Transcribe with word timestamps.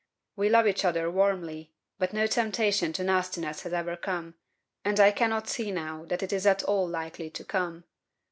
We 0.35 0.49
love 0.49 0.65
each 0.65 0.83
other 0.83 1.11
warmly, 1.11 1.73
but 1.99 2.11
no 2.11 2.25
temptation 2.25 2.91
to 2.93 3.03
nastiness 3.03 3.61
has 3.61 3.71
ever 3.73 3.95
come, 3.95 4.33
and 4.83 4.99
I 4.99 5.11
cannot 5.11 5.47
see 5.47 5.69
now 5.71 6.05
that 6.05 6.23
it 6.23 6.33
is 6.33 6.47
at 6.47 6.63
all 6.63 6.87
likely 6.87 7.29
to 7.29 7.45
come. 7.45 7.83